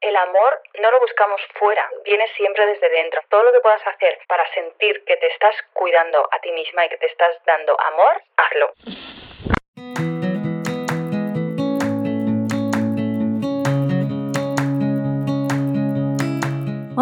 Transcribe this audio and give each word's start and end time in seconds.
El 0.00 0.14
amor 0.14 0.62
no 0.80 0.90
lo 0.92 1.00
buscamos 1.00 1.40
fuera, 1.58 1.90
viene 2.04 2.24
siempre 2.36 2.66
desde 2.66 2.88
dentro. 2.88 3.20
Todo 3.28 3.42
lo 3.42 3.52
que 3.52 3.60
puedas 3.60 3.84
hacer 3.84 4.18
para 4.28 4.48
sentir 4.54 5.04
que 5.04 5.16
te 5.16 5.26
estás 5.26 5.56
cuidando 5.72 6.28
a 6.30 6.38
ti 6.38 6.52
misma 6.52 6.86
y 6.86 6.88
que 6.88 6.98
te 6.98 7.06
estás 7.06 7.34
dando 7.44 7.76
amor, 7.80 8.22
hazlo. 8.36 8.72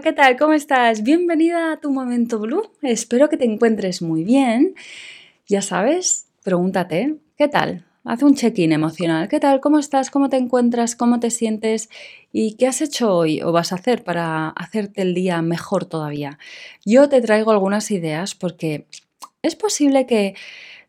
¿Qué 0.00 0.12
tal? 0.12 0.36
¿Cómo 0.36 0.52
estás? 0.52 1.02
Bienvenida 1.02 1.72
a 1.72 1.80
tu 1.80 1.90
momento 1.90 2.38
blue. 2.38 2.70
Espero 2.82 3.30
que 3.30 3.38
te 3.38 3.46
encuentres 3.46 4.02
muy 4.02 4.24
bien. 4.24 4.74
Ya 5.48 5.62
sabes, 5.62 6.26
pregúntate, 6.42 7.16
¿qué 7.38 7.48
tal? 7.48 7.86
Haz 8.04 8.22
un 8.22 8.34
check-in 8.34 8.72
emocional. 8.72 9.26
¿Qué 9.28 9.40
tal? 9.40 9.60
¿Cómo 9.60 9.78
estás? 9.78 10.10
¿Cómo 10.10 10.28
te 10.28 10.36
encuentras? 10.36 10.96
¿Cómo 10.96 11.18
te 11.18 11.30
sientes? 11.30 11.88
¿Y 12.30 12.56
qué 12.56 12.66
has 12.66 12.82
hecho 12.82 13.14
hoy 13.14 13.40
o 13.40 13.52
vas 13.52 13.72
a 13.72 13.76
hacer 13.76 14.04
para 14.04 14.48
hacerte 14.50 15.00
el 15.00 15.14
día 15.14 15.40
mejor 15.40 15.86
todavía? 15.86 16.38
Yo 16.84 17.08
te 17.08 17.22
traigo 17.22 17.50
algunas 17.50 17.90
ideas 17.90 18.34
porque 18.34 18.86
es 19.40 19.56
posible 19.56 20.04
que 20.04 20.34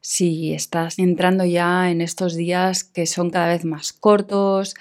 si 0.01 0.53
estás 0.53 0.99
entrando 0.99 1.45
ya 1.45 1.91
en 1.91 2.01
estos 2.01 2.35
días 2.35 2.83
que 2.83 3.05
son 3.05 3.29
cada 3.29 3.47
vez 3.47 3.63
más 3.63 3.93
cortos, 3.93 4.75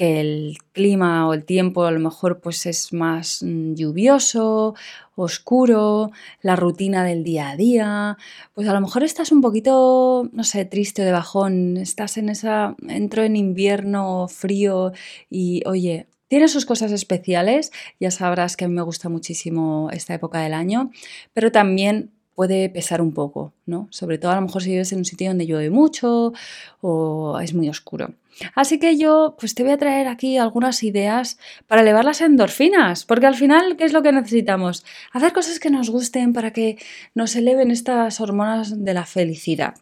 que 0.00 0.18
el 0.18 0.56
clima 0.72 1.28
o 1.28 1.34
el 1.34 1.44
tiempo 1.44 1.84
a 1.84 1.90
lo 1.90 2.00
mejor 2.00 2.40
pues 2.40 2.64
es 2.64 2.90
más 2.94 3.42
mm, 3.42 3.74
lluvioso, 3.74 4.74
oscuro, 5.14 6.10
la 6.40 6.56
rutina 6.56 7.04
del 7.04 7.22
día 7.22 7.50
a 7.50 7.56
día, 7.56 8.16
pues 8.54 8.66
a 8.66 8.72
lo 8.72 8.80
mejor 8.80 9.02
estás 9.02 9.30
un 9.30 9.42
poquito, 9.42 10.26
no 10.32 10.42
sé, 10.42 10.64
triste 10.64 11.02
o 11.02 11.04
de 11.04 11.12
bajón, 11.12 11.76
estás 11.76 12.16
en 12.16 12.30
esa, 12.30 12.76
entro 12.88 13.24
en 13.24 13.36
invierno 13.36 14.26
frío 14.26 14.92
y 15.28 15.62
oye, 15.66 16.06
tiene 16.28 16.48
sus 16.48 16.64
cosas 16.64 16.92
especiales, 16.92 17.70
ya 18.00 18.10
sabrás 18.10 18.56
que 18.56 18.64
a 18.64 18.68
mí 18.68 18.74
me 18.74 18.80
gusta 18.80 19.10
muchísimo 19.10 19.90
esta 19.92 20.14
época 20.14 20.40
del 20.40 20.54
año, 20.54 20.90
pero 21.34 21.52
también 21.52 22.10
puede 22.40 22.70
pesar 22.70 23.02
un 23.02 23.12
poco, 23.12 23.52
¿no? 23.66 23.86
Sobre 23.90 24.16
todo 24.16 24.32
a 24.32 24.36
lo 24.36 24.40
mejor 24.40 24.62
si 24.62 24.70
vives 24.70 24.90
en 24.92 25.00
un 25.00 25.04
sitio 25.04 25.28
donde 25.28 25.44
llueve 25.44 25.68
mucho 25.68 26.32
o 26.80 27.38
es 27.38 27.52
muy 27.52 27.68
oscuro. 27.68 28.14
Así 28.54 28.78
que 28.78 28.96
yo 28.96 29.36
pues 29.38 29.54
te 29.54 29.62
voy 29.62 29.72
a 29.72 29.76
traer 29.76 30.08
aquí 30.08 30.38
algunas 30.38 30.82
ideas 30.82 31.36
para 31.66 31.82
elevar 31.82 32.06
las 32.06 32.22
endorfinas, 32.22 33.04
porque 33.04 33.26
al 33.26 33.34
final, 33.34 33.76
¿qué 33.76 33.84
es 33.84 33.92
lo 33.92 34.02
que 34.02 34.12
necesitamos? 34.12 34.86
Hacer 35.12 35.34
cosas 35.34 35.60
que 35.60 35.68
nos 35.68 35.90
gusten 35.90 36.32
para 36.32 36.54
que 36.54 36.78
nos 37.14 37.36
eleven 37.36 37.70
estas 37.70 38.22
hormonas 38.22 38.82
de 38.82 38.94
la 38.94 39.04
felicidad. 39.04 39.74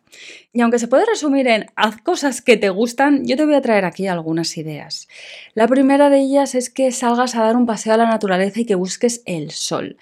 Y 0.53 0.61
aunque 0.61 0.81
se 0.81 0.89
puede 0.89 1.07
resumir 1.07 1.47
en 1.47 1.67
haz 1.77 1.99
cosas 2.03 2.43
que 2.43 2.57
te 2.57 2.71
gustan, 2.71 3.25
yo 3.25 3.37
te 3.37 3.45
voy 3.45 3.55
a 3.55 3.63
traer 3.63 3.85
aquí 3.85 4.09
algunas 4.09 4.57
ideas. 4.57 5.07
La 5.55 5.69
primera 5.69 6.11
de 6.11 6.19
ellas 6.19 6.57
es 6.57 6.71
que 6.71 6.91
salgas 6.91 7.37
a 7.37 7.45
dar 7.45 7.57
un 7.57 7.67
paseo 7.67 7.95
a 7.95 7.99
la 7.99 8.07
naturaleza 8.07 8.59
y 8.59 8.65
que 8.65 8.75
busques 8.75 9.23
el 9.27 9.53
sol. 9.53 9.97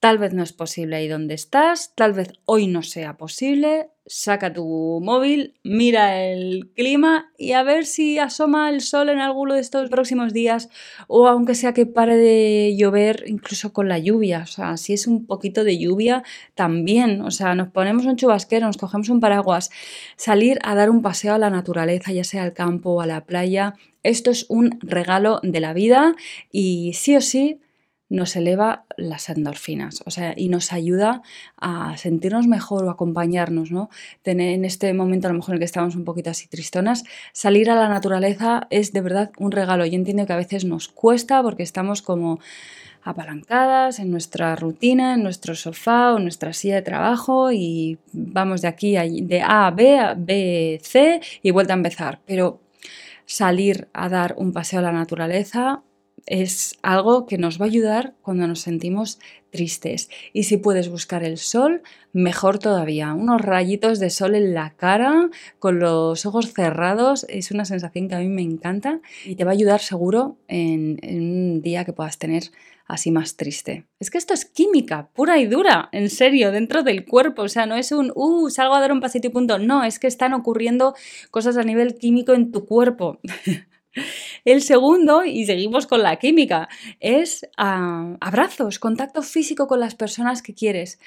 Tal 0.00 0.16
vez 0.16 0.32
no 0.32 0.42
es 0.42 0.54
posible 0.54 0.96
ahí 0.96 1.08
donde 1.08 1.34
estás, 1.34 1.92
tal 1.94 2.14
vez 2.14 2.32
hoy 2.46 2.66
no 2.66 2.82
sea 2.82 3.18
posible. 3.18 3.90
Saca 4.06 4.50
tu 4.50 4.98
móvil, 5.02 5.60
mira 5.62 6.24
el 6.24 6.70
clima 6.74 7.30
y 7.36 7.52
a 7.52 7.62
ver 7.62 7.84
si 7.84 8.18
asoma 8.18 8.70
el 8.70 8.80
sol 8.80 9.10
en 9.10 9.18
alguno 9.18 9.54
de 9.54 9.60
estos 9.60 9.90
próximos 9.90 10.32
días 10.32 10.70
o 11.06 11.28
aunque 11.28 11.54
sea 11.54 11.74
que 11.74 11.84
pare 11.84 12.16
de 12.16 12.74
llover 12.78 13.24
incluso 13.26 13.74
con 13.74 13.90
la 13.90 13.98
lluvia. 13.98 14.40
O 14.44 14.46
sea, 14.46 14.78
si 14.78 14.94
es 14.94 15.06
un 15.06 15.26
poquito 15.26 15.64
de 15.64 15.76
lluvia 15.76 16.24
también. 16.54 17.20
O 17.20 17.30
sea, 17.30 17.54
nos 17.54 17.68
ponemos 17.68 18.06
un 18.06 18.16
chubasquero, 18.16 18.66
nos 18.66 18.78
cogemos 18.78 19.10
un 19.10 19.20
paraguas. 19.20 19.68
Salir 20.16 20.58
a 20.62 20.74
dar 20.74 20.88
un 20.88 21.02
paseo 21.02 21.34
a 21.34 21.38
la 21.38 21.50
naturaleza, 21.50 22.10
ya 22.10 22.24
sea 22.24 22.44
al 22.44 22.54
campo 22.54 22.92
o 22.92 23.00
a 23.02 23.06
la 23.06 23.26
playa. 23.26 23.74
Esto 24.02 24.30
es 24.30 24.46
un 24.48 24.78
regalo 24.80 25.40
de 25.42 25.60
la 25.60 25.74
vida 25.74 26.16
y 26.50 26.94
sí 26.94 27.16
o 27.16 27.20
sí 27.20 27.60
nos 28.10 28.34
eleva 28.36 28.84
las 28.96 29.28
endorfinas, 29.28 30.02
o 30.04 30.10
sea, 30.10 30.34
y 30.36 30.48
nos 30.48 30.72
ayuda 30.72 31.22
a 31.56 31.96
sentirnos 31.96 32.48
mejor 32.48 32.84
o 32.84 32.90
acompañarnos, 32.90 33.70
¿no? 33.70 33.88
En 34.24 34.64
este 34.64 34.92
momento 34.92 35.28
a 35.28 35.30
lo 35.30 35.38
mejor 35.38 35.52
en 35.52 35.54
el 35.54 35.58
que 35.60 35.64
estamos 35.64 35.94
un 35.94 36.04
poquito 36.04 36.28
así 36.28 36.48
tristonas, 36.48 37.04
salir 37.32 37.70
a 37.70 37.76
la 37.76 37.88
naturaleza 37.88 38.66
es 38.70 38.92
de 38.92 39.00
verdad 39.00 39.30
un 39.38 39.52
regalo. 39.52 39.86
Yo 39.86 39.94
entiendo 39.94 40.26
que 40.26 40.32
a 40.32 40.36
veces 40.36 40.64
nos 40.64 40.88
cuesta 40.88 41.42
porque 41.42 41.62
estamos 41.62 42.02
como 42.02 42.40
apalancadas 43.02 44.00
en 44.00 44.10
nuestra 44.10 44.56
rutina, 44.56 45.14
en 45.14 45.22
nuestro 45.22 45.54
sofá 45.54 46.12
o 46.12 46.18
en 46.18 46.24
nuestra 46.24 46.52
silla 46.52 46.74
de 46.74 46.82
trabajo 46.82 47.52
y 47.52 47.98
vamos 48.12 48.60
de 48.60 48.68
aquí 48.68 48.96
a, 48.96 49.04
de 49.04 49.40
A 49.40 49.68
a 49.68 49.70
B 49.70 49.98
a 49.98 50.14
B, 50.14 50.80
C 50.82 51.20
y 51.42 51.50
vuelta 51.52 51.74
a 51.74 51.76
empezar. 51.76 52.20
Pero 52.26 52.60
salir 53.24 53.88
a 53.92 54.08
dar 54.08 54.34
un 54.36 54.52
paseo 54.52 54.80
a 54.80 54.82
la 54.82 54.92
naturaleza 54.92 55.82
es 56.26 56.78
algo 56.82 57.26
que 57.26 57.38
nos 57.38 57.60
va 57.60 57.64
a 57.64 57.68
ayudar 57.68 58.14
cuando 58.22 58.46
nos 58.46 58.60
sentimos 58.60 59.18
tristes. 59.50 60.08
Y 60.32 60.44
si 60.44 60.56
puedes 60.56 60.88
buscar 60.88 61.24
el 61.24 61.38
sol, 61.38 61.82
mejor 62.12 62.58
todavía. 62.58 63.12
Unos 63.12 63.40
rayitos 63.40 63.98
de 63.98 64.10
sol 64.10 64.34
en 64.34 64.54
la 64.54 64.70
cara, 64.70 65.28
con 65.58 65.78
los 65.78 66.24
ojos 66.26 66.52
cerrados, 66.52 67.26
es 67.28 67.50
una 67.50 67.64
sensación 67.64 68.08
que 68.08 68.14
a 68.14 68.20
mí 68.20 68.28
me 68.28 68.42
encanta 68.42 69.00
y 69.24 69.34
te 69.34 69.44
va 69.44 69.50
a 69.50 69.54
ayudar 69.54 69.80
seguro 69.80 70.38
en, 70.48 70.98
un 71.02 71.62
día 71.62 71.84
que 71.84 71.92
puedas 71.92 72.18
tener 72.18 72.44
así 72.86 73.10
más 73.10 73.36
triste. 73.36 73.86
Es 74.00 74.10
que 74.10 74.18
esto 74.18 74.34
es 74.34 74.44
química 74.44 75.10
pura 75.14 75.38
y 75.38 75.46
dura, 75.46 75.88
en 75.92 76.10
serio, 76.10 76.50
dentro 76.50 76.82
del 76.82 77.04
cuerpo. 77.04 77.42
O 77.42 77.48
sea, 77.48 77.66
no 77.66 77.76
es 77.76 77.92
un, 77.92 78.12
uh, 78.14 78.50
salgo 78.50 78.74
a 78.74 78.80
dar 78.80 78.92
un 78.92 79.00
pasito 79.00 79.28
y 79.28 79.30
punto. 79.30 79.58
No, 79.58 79.84
es 79.84 79.98
que 79.98 80.06
están 80.06 80.34
ocurriendo 80.34 80.94
cosas 81.30 81.56
a 81.56 81.62
nivel 81.62 81.94
químico 81.96 82.32
en 82.32 82.50
tu 82.50 82.66
cuerpo. 82.66 83.20
El 84.44 84.62
segundo, 84.62 85.24
y 85.24 85.44
seguimos 85.44 85.86
con 85.86 86.02
la 86.02 86.16
química, 86.16 86.68
es 86.98 87.48
ah, 87.56 88.16
abrazos, 88.20 88.78
contacto 88.78 89.22
físico 89.22 89.66
con 89.66 89.80
las 89.80 89.94
personas 89.94 90.42
que 90.42 90.54
quieres. 90.54 90.98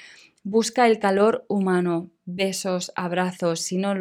Busca 0.42 0.86
el 0.86 0.98
calor 0.98 1.44
humano, 1.48 2.10
besos, 2.26 2.92
abrazos, 2.96 3.60
si 3.60 3.78
no 3.78 3.94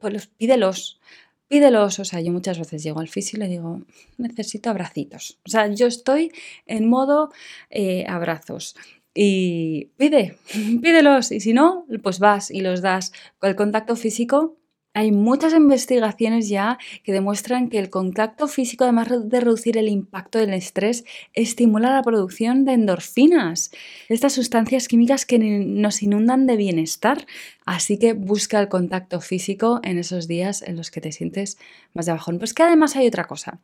pues 0.00 0.28
pídelos, 0.28 1.00
pídelos. 1.48 1.98
O 1.98 2.04
sea, 2.04 2.20
yo 2.20 2.32
muchas 2.32 2.58
veces 2.58 2.82
llego 2.82 3.00
al 3.00 3.08
físico 3.08 3.38
y 3.38 3.40
le 3.40 3.48
digo, 3.48 3.82
necesito 4.16 4.70
abracitos. 4.70 5.40
O 5.44 5.50
sea, 5.50 5.66
yo 5.66 5.86
estoy 5.86 6.32
en 6.66 6.88
modo 6.88 7.30
eh, 7.70 8.04
abrazos. 8.08 8.76
Y 9.12 9.86
pide, 9.96 10.38
pídelos. 10.82 11.32
Y 11.32 11.40
si 11.40 11.52
no, 11.52 11.86
pues 12.02 12.20
vas 12.20 12.50
y 12.50 12.60
los 12.60 12.82
das. 12.82 13.12
El 13.42 13.56
contacto 13.56 13.96
físico 13.96 14.59
hay 14.92 15.12
muchas 15.12 15.52
investigaciones 15.54 16.48
ya 16.48 16.78
que 17.04 17.12
demuestran 17.12 17.68
que 17.68 17.78
el 17.78 17.90
contacto 17.90 18.48
físico, 18.48 18.84
además 18.84 19.08
de 19.08 19.40
reducir 19.40 19.78
el 19.78 19.88
impacto 19.88 20.38
del 20.38 20.52
estrés, 20.52 21.04
estimula 21.32 21.94
la 21.94 22.02
producción 22.02 22.64
de 22.64 22.72
endorfinas, 22.72 23.70
estas 24.08 24.32
sustancias 24.32 24.88
químicas 24.88 25.26
que 25.26 25.38
nos 25.38 26.02
inundan 26.02 26.46
de 26.46 26.56
bienestar. 26.56 27.26
Así 27.64 27.98
que 27.98 28.14
busca 28.14 28.58
el 28.58 28.68
contacto 28.68 29.20
físico 29.20 29.80
en 29.84 29.98
esos 29.98 30.26
días 30.26 30.62
en 30.62 30.76
los 30.76 30.90
que 30.90 31.00
te 31.00 31.12
sientes 31.12 31.56
más 31.94 32.06
de 32.06 32.12
bajón. 32.12 32.38
Pues 32.38 32.52
que 32.52 32.64
además 32.64 32.96
hay 32.96 33.06
otra 33.06 33.28
cosa. 33.28 33.60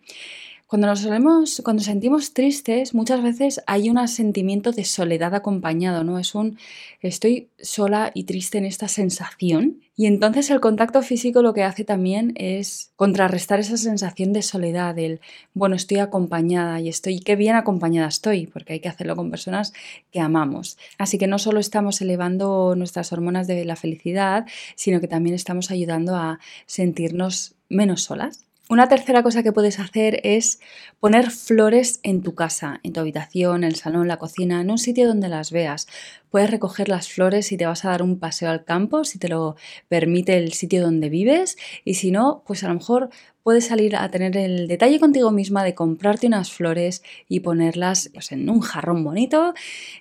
Cuando 0.68 0.88
nos 0.88 0.98
solemos, 0.98 1.62
cuando 1.64 1.84
sentimos 1.84 2.32
tristes, 2.32 2.92
muchas 2.92 3.22
veces 3.22 3.60
hay 3.68 3.88
un 3.88 4.08
sentimiento 4.08 4.72
de 4.72 4.84
soledad 4.84 5.32
acompañado, 5.36 6.02
¿no? 6.02 6.18
Es 6.18 6.34
un 6.34 6.58
estoy 7.00 7.50
sola 7.60 8.10
y 8.14 8.24
triste 8.24 8.58
en 8.58 8.64
esta 8.64 8.88
sensación. 8.88 9.80
Y 9.94 10.06
entonces 10.06 10.50
el 10.50 10.60
contacto 10.60 11.02
físico 11.02 11.40
lo 11.40 11.54
que 11.54 11.62
hace 11.62 11.84
también 11.84 12.32
es 12.34 12.90
contrarrestar 12.96 13.60
esa 13.60 13.76
sensación 13.76 14.32
de 14.32 14.42
soledad, 14.42 14.96
del 14.96 15.20
bueno, 15.54 15.76
estoy 15.76 16.00
acompañada 16.00 16.80
y 16.80 16.88
estoy, 16.88 17.20
qué 17.20 17.36
bien 17.36 17.54
acompañada 17.54 18.08
estoy, 18.08 18.48
porque 18.48 18.72
hay 18.72 18.80
que 18.80 18.88
hacerlo 18.88 19.14
con 19.14 19.30
personas 19.30 19.72
que 20.10 20.18
amamos. 20.18 20.78
Así 20.98 21.16
que 21.16 21.28
no 21.28 21.38
solo 21.38 21.60
estamos 21.60 22.00
elevando 22.00 22.74
nuestras 22.74 23.12
hormonas 23.12 23.46
de 23.46 23.64
la 23.64 23.76
felicidad, 23.76 24.46
sino 24.74 25.00
que 25.00 25.06
también 25.06 25.36
estamos 25.36 25.70
ayudando 25.70 26.16
a 26.16 26.40
sentirnos 26.66 27.54
menos 27.68 28.02
solas 28.02 28.45
una 28.68 28.88
tercera 28.88 29.22
cosa 29.22 29.44
que 29.44 29.52
puedes 29.52 29.78
hacer 29.78 30.20
es 30.24 30.60
poner 30.98 31.30
flores 31.30 32.00
en 32.02 32.22
tu 32.22 32.34
casa, 32.34 32.80
en 32.82 32.92
tu 32.92 33.00
habitación, 33.00 33.62
en 33.62 33.64
el 33.64 33.76
salón, 33.76 34.08
la 34.08 34.18
cocina, 34.18 34.60
en 34.60 34.70
un 34.70 34.78
sitio 34.78 35.06
donde 35.06 35.28
las 35.28 35.52
veas. 35.52 35.86
Puedes 36.30 36.50
recoger 36.50 36.88
las 36.88 37.08
flores 37.08 37.46
si 37.46 37.56
te 37.56 37.66
vas 37.66 37.84
a 37.84 37.90
dar 37.90 38.02
un 38.02 38.18
paseo 38.18 38.50
al 38.50 38.64
campo, 38.64 39.04
si 39.04 39.18
te 39.18 39.28
lo 39.28 39.54
permite 39.88 40.36
el 40.36 40.52
sitio 40.52 40.82
donde 40.82 41.08
vives, 41.08 41.56
y 41.84 41.94
si 41.94 42.10
no, 42.10 42.42
pues 42.44 42.64
a 42.64 42.68
lo 42.68 42.74
mejor 42.74 43.10
puedes 43.46 43.66
salir 43.66 43.94
a 43.94 44.10
tener 44.10 44.36
el 44.36 44.66
detalle 44.66 44.98
contigo 44.98 45.30
misma 45.30 45.62
de 45.62 45.72
comprarte 45.72 46.26
unas 46.26 46.50
flores 46.50 47.04
y 47.28 47.38
ponerlas 47.38 48.10
pues, 48.12 48.32
en 48.32 48.50
un 48.50 48.60
jarrón 48.60 49.04
bonito, 49.04 49.54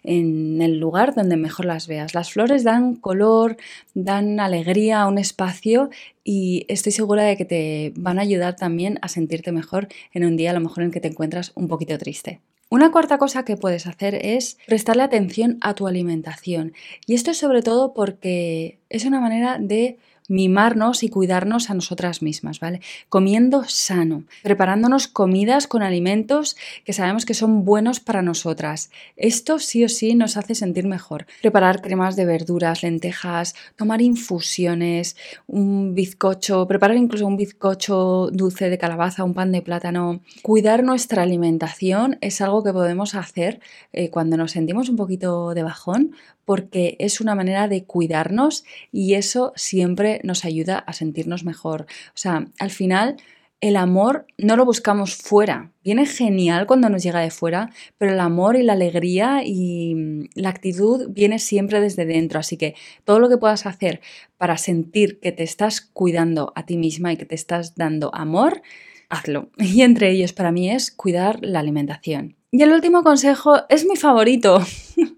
en 0.04 0.64
el 0.64 0.80
lugar 0.80 1.14
donde 1.14 1.38
mejor 1.38 1.68
las 1.68 1.86
veas. 1.86 2.16
Las 2.16 2.32
flores 2.32 2.64
dan 2.64 2.96
color, 2.96 3.58
dan 3.94 4.40
alegría 4.40 5.02
a 5.02 5.08
un 5.08 5.20
espacio 5.20 5.92
y 6.24 6.66
estoy 6.70 6.92
segura 6.92 7.22
de 7.22 7.38
que 7.38 7.46
te 7.46 7.94
van 7.96 8.18
a 8.18 8.24
ayudar 8.24 8.56
también 8.56 8.98
a 9.04 9.10
sentirte 9.10 9.52
mejor 9.52 9.90
en 10.12 10.26
un 10.26 10.38
día 10.38 10.50
a 10.50 10.54
lo 10.56 10.62
mejor 10.62 10.82
en 10.82 10.90
que 10.90 11.00
te 11.00 11.10
encuentras 11.10 11.52
un 11.54 11.68
poquito 11.68 11.96
triste. 12.00 12.42
Una 12.72 12.92
cuarta 12.92 13.20
cosa 13.20 13.46
que 13.46 13.58
puedes 13.58 13.86
hacer 13.86 14.16
es 14.16 14.58
prestarle 14.66 15.04
atención 15.04 15.60
a 15.62 15.76
tu 15.76 15.86
alimentación. 15.86 16.74
Y 17.06 17.14
esto 17.14 17.30
es 17.30 17.38
sobre 17.38 17.62
todo 17.62 17.94
porque 17.94 18.80
es 18.90 19.06
una 19.06 19.22
manera 19.22 19.60
de 19.60 20.00
mimarnos 20.28 21.04
y 21.04 21.10
cuidarnos 21.10 21.70
a 21.70 21.74
nosotras 21.74 22.22
mismas, 22.22 22.60
¿vale? 22.60 22.82
Comiendo 23.10 23.64
sano, 23.68 24.24
preparándonos 24.44 25.08
comidas 25.08 25.68
con 25.68 25.84
alimentos 25.84 26.56
que 26.84 26.94
sabemos 26.94 27.26
que 27.26 27.34
son 27.34 27.66
buenos 27.66 28.00
para 28.00 28.22
nosotras. 28.22 28.90
Esto 29.16 29.60
sí 29.60 29.84
o 29.84 29.90
sí 29.90 30.16
nos 30.16 30.38
hace 30.38 30.56
sentir 30.56 30.88
mejor. 30.88 31.28
Preparar 31.42 31.82
cremas 31.82 32.16
de 32.16 32.26
verduras, 32.26 32.84
lentejas, 32.84 33.56
tomar 33.76 34.02
infusiones, 34.02 35.16
un 35.48 35.94
bizcocho, 35.94 36.68
preparar 36.68 36.98
incluso 36.98 37.28
un 37.28 37.38
bizcocho 37.38 38.30
dulce 38.32 38.70
de 38.70 38.78
calabaza, 38.78 39.24
un 39.24 39.34
pan 39.34 39.52
de 39.52 39.62
plátano. 39.62 40.22
Cuidar 40.42 40.84
nuestra 40.84 41.24
alimentación 41.24 42.18
es 42.22 42.42
algo 42.42 42.64
que 42.64 42.74
podemos 42.74 43.16
hacer 43.16 43.60
eh, 43.94 44.10
cuando 44.10 44.38
nos 44.38 44.52
sentimos 44.52 44.90
un 44.90 44.96
poquito 44.96 45.54
de 45.54 45.64
bajón 45.64 46.16
porque 46.46 46.96
es 47.00 47.20
una 47.20 47.36
manera 47.36 47.68
de 47.68 47.84
cuidarnos 47.84 48.64
y 48.92 49.16
eso 49.16 49.52
siempre 49.56 50.22
nos 50.24 50.46
ayuda 50.46 50.78
a 50.78 50.94
sentirnos 50.94 51.44
mejor. 51.44 51.88
O 52.10 52.18
sea, 52.18 52.48
al 52.60 52.70
final 52.70 53.18
el 53.62 53.78
amor 53.78 54.28
no 54.38 54.58
lo 54.58 54.66
buscamos 54.66 55.16
fuera. 55.16 55.72
Viene 55.84 56.06
genial 56.06 56.68
cuando 56.68 56.90
nos 56.90 57.02
llega 57.02 57.22
de 57.22 57.32
fuera, 57.32 57.72
pero 57.98 58.14
el 58.14 58.20
amor 58.20 58.56
y 58.58 58.64
la 58.64 58.74
alegría 58.74 59.42
y 59.44 59.96
mm, 59.96 60.26
la 60.36 60.50
actitud 60.50 61.08
viene 61.10 61.40
siempre 61.40 61.80
desde 61.80 62.06
dentro. 62.06 62.40
Así 62.40 62.58
que 62.58 62.76
todo 63.06 63.20
lo 63.20 63.30
que 63.30 63.38
puedas 63.38 63.66
hacer 63.66 64.02
para 64.38 64.58
sentir 64.58 65.20
que 65.20 65.32
te 65.32 65.44
estás 65.44 65.82
cuidando 65.82 66.54
a 66.56 66.66
ti 66.66 66.78
misma 66.78 67.14
y 67.14 67.18
que 67.18 67.26
te 67.26 67.36
estás 67.36 67.76
dando 67.76 68.14
amor, 68.14 68.62
hazlo. 69.10 69.50
Y 69.58 69.82
entre 69.82 70.12
ellos 70.12 70.34
para 70.34 70.52
mí 70.52 70.70
es 70.70 70.92
cuidar 70.92 71.40
la 71.42 71.60
alimentación. 71.60 72.36
Y 72.52 72.62
el 72.62 72.72
último 72.72 73.04
consejo 73.04 73.62
es 73.70 73.86
mi 73.86 73.96
favorito. 73.96 74.60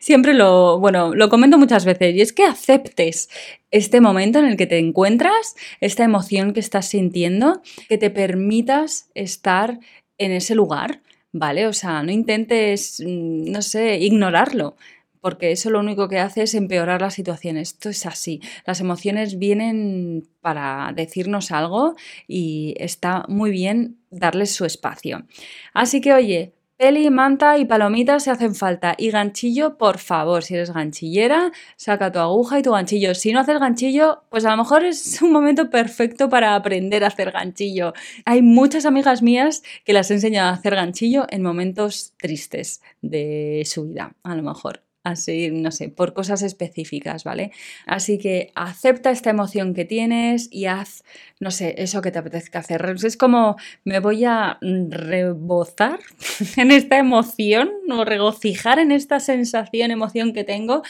siempre 0.00 0.34
lo, 0.34 0.78
bueno, 0.78 1.14
lo 1.14 1.28
comento 1.28 1.58
muchas 1.58 1.84
veces 1.84 2.14
y 2.14 2.20
es 2.20 2.32
que 2.32 2.44
aceptes 2.44 3.28
este 3.70 4.00
momento 4.00 4.38
en 4.38 4.46
el 4.46 4.56
que 4.56 4.66
te 4.66 4.78
encuentras, 4.78 5.56
esta 5.80 6.04
emoción 6.04 6.52
que 6.52 6.60
estás 6.60 6.88
sintiendo, 6.88 7.62
que 7.88 7.98
te 7.98 8.10
permitas 8.10 9.10
estar 9.14 9.78
en 10.18 10.32
ese 10.32 10.54
lugar, 10.54 11.00
¿vale? 11.32 11.66
O 11.66 11.72
sea, 11.72 12.02
no 12.02 12.12
intentes, 12.12 13.02
mm, 13.04 13.50
no 13.50 13.62
sé, 13.62 13.98
ignorarlo 13.98 14.76
porque 15.20 15.52
eso 15.52 15.70
lo 15.70 15.80
único 15.80 16.08
que 16.08 16.18
hace 16.18 16.42
es 16.42 16.54
empeorar 16.54 17.02
la 17.02 17.10
situación. 17.10 17.56
Esto 17.56 17.90
es 17.90 18.06
así. 18.06 18.40
Las 18.66 18.80
emociones 18.80 19.38
vienen 19.38 20.28
para 20.40 20.92
decirnos 20.94 21.52
algo 21.52 21.94
y 22.26 22.74
está 22.78 23.24
muy 23.28 23.50
bien 23.50 23.98
darles 24.10 24.52
su 24.52 24.64
espacio. 24.64 25.26
Así 25.74 26.00
que, 26.00 26.14
oye, 26.14 26.54
Peli, 26.80 27.10
manta 27.10 27.58
y 27.58 27.66
palomitas 27.66 28.24
se 28.24 28.30
hacen 28.30 28.54
falta. 28.54 28.94
Y 28.96 29.10
ganchillo, 29.10 29.76
por 29.76 29.98
favor, 29.98 30.42
si 30.42 30.54
eres 30.54 30.72
ganchillera, 30.72 31.52
saca 31.76 32.10
tu 32.10 32.20
aguja 32.20 32.58
y 32.58 32.62
tu 32.62 32.72
ganchillo. 32.72 33.14
Si 33.14 33.32
no 33.32 33.40
haces 33.40 33.60
ganchillo, 33.60 34.22
pues 34.30 34.46
a 34.46 34.50
lo 34.52 34.56
mejor 34.56 34.86
es 34.86 35.20
un 35.22 35.30
momento 35.30 35.68
perfecto 35.68 36.30
para 36.30 36.54
aprender 36.54 37.04
a 37.04 37.08
hacer 37.08 37.32
ganchillo. 37.32 37.92
Hay 38.24 38.40
muchas 38.40 38.86
amigas 38.86 39.20
mías 39.20 39.62
que 39.84 39.92
las 39.92 40.10
he 40.10 40.14
enseñado 40.14 40.48
a 40.48 40.54
hacer 40.54 40.74
ganchillo 40.74 41.26
en 41.28 41.42
momentos 41.42 42.14
tristes 42.16 42.80
de 43.02 43.62
su 43.66 43.84
vida, 43.84 44.16
a 44.22 44.34
lo 44.34 44.42
mejor 44.42 44.80
así, 45.02 45.50
no 45.50 45.70
sé, 45.70 45.88
por 45.88 46.12
cosas 46.12 46.42
específicas, 46.42 47.24
¿vale? 47.24 47.52
Así 47.86 48.18
que 48.18 48.52
acepta 48.54 49.10
esta 49.10 49.30
emoción 49.30 49.74
que 49.74 49.84
tienes 49.84 50.48
y 50.50 50.66
haz, 50.66 51.04
no 51.38 51.50
sé, 51.50 51.74
eso 51.78 52.02
que 52.02 52.10
te 52.10 52.18
apetezca 52.18 52.58
hacer. 52.58 52.84
Es 53.02 53.16
como 53.16 53.56
me 53.84 54.00
voy 54.00 54.24
a 54.24 54.58
rebozar 54.60 56.00
en 56.56 56.70
esta 56.70 56.98
emoción 56.98 57.70
o 57.90 58.04
regocijar 58.04 58.78
en 58.78 58.92
esta 58.92 59.20
sensación, 59.20 59.90
emoción 59.90 60.32
que 60.32 60.44
tengo 60.44 60.82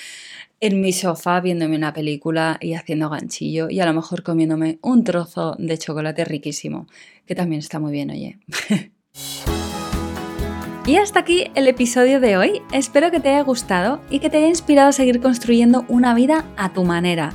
en 0.60 0.80
mi 0.80 0.92
sofá 0.92 1.40
viéndome 1.40 1.76
una 1.76 1.92
película 1.92 2.58
y 2.60 2.74
haciendo 2.74 3.08
ganchillo 3.08 3.70
y 3.70 3.80
a 3.80 3.86
lo 3.86 3.94
mejor 3.94 4.22
comiéndome 4.22 4.78
un 4.82 5.04
trozo 5.04 5.56
de 5.58 5.78
chocolate 5.78 6.24
riquísimo, 6.24 6.86
que 7.26 7.34
también 7.34 7.60
está 7.60 7.78
muy 7.78 7.92
bien, 7.92 8.10
oye. 8.10 8.38
Y 10.86 10.96
hasta 10.96 11.20
aquí 11.20 11.50
el 11.54 11.68
episodio 11.68 12.20
de 12.20 12.36
hoy. 12.38 12.62
Espero 12.72 13.10
que 13.10 13.20
te 13.20 13.28
haya 13.28 13.42
gustado 13.42 14.00
y 14.08 14.18
que 14.18 14.30
te 14.30 14.38
haya 14.38 14.48
inspirado 14.48 14.88
a 14.88 14.92
seguir 14.92 15.20
construyendo 15.20 15.84
una 15.88 16.14
vida 16.14 16.46
a 16.56 16.72
tu 16.72 16.84
manera, 16.84 17.34